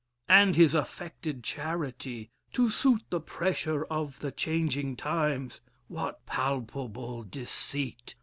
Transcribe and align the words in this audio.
and 0.27 0.55
his 0.55 0.73
affected 0.73 1.43
charity, 1.43 2.31
To 2.53 2.71
suit 2.71 3.03
the 3.11 3.19
pressure 3.19 3.85
of 3.85 4.17
the 4.17 4.31
changing 4.31 4.95
times, 4.95 5.61
What 5.89 6.25
palpable 6.25 7.21
deceit! 7.21 8.15